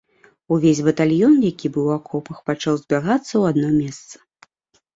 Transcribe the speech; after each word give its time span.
Увесь 0.55 0.79
батальён, 0.87 1.35
які 1.51 1.67
быў 1.75 1.85
у 1.91 1.93
акопах, 1.99 2.37
пачаў 2.53 2.73
збягацца 2.81 3.31
ў 3.41 3.55
адно 3.55 3.69
месца. 3.79 4.15